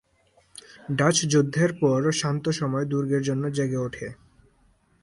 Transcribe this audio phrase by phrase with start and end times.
[0.95, 4.07] Dutch যুদ্ধের পর শান্ত সময় দুর্গের জন্য জেগে ওঠে।